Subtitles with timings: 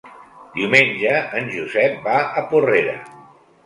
[0.55, 1.13] Diumenge
[1.43, 3.01] en Josep va a Porrera.